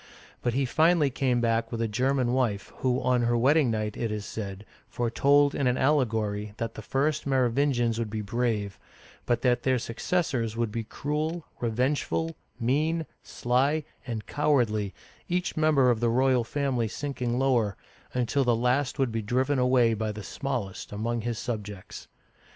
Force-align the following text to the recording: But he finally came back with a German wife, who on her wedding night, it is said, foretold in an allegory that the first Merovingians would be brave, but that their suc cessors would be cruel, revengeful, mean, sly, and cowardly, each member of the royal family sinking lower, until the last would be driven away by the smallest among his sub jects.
But 0.41 0.55
he 0.55 0.65
finally 0.65 1.11
came 1.11 1.41
back 1.41 1.71
with 1.71 1.79
a 1.79 1.87
German 1.87 2.33
wife, 2.33 2.73
who 2.77 2.99
on 3.03 3.21
her 3.21 3.37
wedding 3.37 3.69
night, 3.69 3.95
it 3.95 4.11
is 4.11 4.25
said, 4.25 4.65
foretold 4.87 5.53
in 5.53 5.67
an 5.67 5.77
allegory 5.77 6.55
that 6.57 6.73
the 6.73 6.81
first 6.81 7.27
Merovingians 7.27 7.99
would 7.99 8.09
be 8.09 8.21
brave, 8.23 8.79
but 9.27 9.43
that 9.43 9.61
their 9.61 9.77
suc 9.77 9.97
cessors 9.97 10.55
would 10.55 10.71
be 10.71 10.83
cruel, 10.83 11.45
revengeful, 11.59 12.35
mean, 12.59 13.05
sly, 13.21 13.83
and 14.07 14.25
cowardly, 14.25 14.91
each 15.29 15.55
member 15.55 15.91
of 15.91 15.99
the 15.99 16.09
royal 16.09 16.43
family 16.43 16.87
sinking 16.87 17.37
lower, 17.37 17.77
until 18.11 18.43
the 18.43 18.55
last 18.55 18.97
would 18.97 19.11
be 19.11 19.21
driven 19.21 19.59
away 19.59 19.93
by 19.93 20.11
the 20.11 20.23
smallest 20.23 20.91
among 20.91 21.21
his 21.21 21.37
sub 21.37 21.63
jects. 21.63 22.07